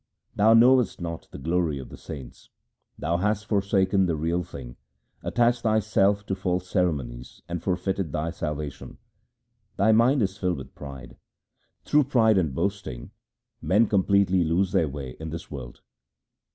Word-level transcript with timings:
Thou 0.35 0.55
knowest 0.55 0.99
not 0.99 1.27
the 1.29 1.37
glory 1.37 1.77
of 1.77 1.89
the 1.89 1.95
saints. 1.95 2.49
Thou 2.97 3.17
hast 3.17 3.45
forsaken 3.45 4.07
the 4.07 4.15
real 4.15 4.41
thing, 4.41 4.75
attached 5.21 5.61
thyself 5.61 6.25
to 6.25 6.33
false 6.33 6.67
ceremonies, 6.67 7.43
and 7.47 7.61
for 7.61 7.75
feited 7.75 8.11
thy 8.11 8.31
salvation. 8.31 8.97
Thy 9.77 9.91
mind 9.91 10.23
is 10.23 10.39
filled 10.39 10.57
with 10.57 10.73
pride. 10.73 11.17
Through 11.85 12.05
pride 12.05 12.39
and 12.39 12.55
boasting 12.55 13.11
men 13.61 13.85
completely 13.85 14.43
lose 14.43 14.71
their 14.71 14.87
way 14.87 15.15
in 15.19 15.29
this 15.29 15.51
world. 15.51 15.81